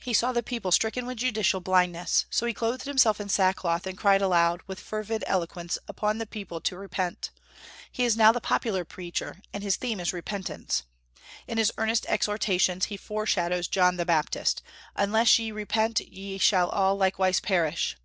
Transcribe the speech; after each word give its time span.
He 0.00 0.12
saw 0.14 0.30
the 0.30 0.40
people 0.40 0.70
stricken 0.70 1.04
with 1.04 1.16
judicial 1.18 1.58
blindness; 1.58 2.26
so 2.30 2.46
he 2.46 2.54
clothed 2.54 2.84
himself 2.84 3.20
in 3.20 3.28
sackcloth 3.28 3.88
and 3.88 3.98
cried 3.98 4.22
aloud, 4.22 4.62
with 4.68 4.78
fervid 4.78 5.24
eloquence, 5.26 5.78
upon 5.88 6.18
the 6.18 6.26
people 6.26 6.60
to 6.60 6.76
repent. 6.78 7.32
He 7.90 8.04
is 8.04 8.16
now 8.16 8.30
the 8.30 8.40
popular 8.40 8.84
preacher, 8.84 9.42
and 9.52 9.64
his 9.64 9.74
theme 9.74 9.98
is 9.98 10.12
repentance. 10.12 10.84
In 11.48 11.58
his 11.58 11.72
earnest 11.76 12.06
exhortations 12.08 12.84
he 12.84 12.96
foreshadows 12.96 13.66
John 13.66 13.96
the 13.96 14.06
Baptist: 14.06 14.62
"Unless 14.94 15.40
ye 15.40 15.50
repent, 15.50 15.98
ye 15.98 16.38
shall 16.38 16.68
all 16.68 16.94
likewise 16.94 17.40
perish." 17.40 17.96